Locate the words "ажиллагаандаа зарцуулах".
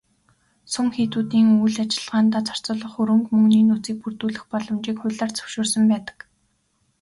1.83-2.91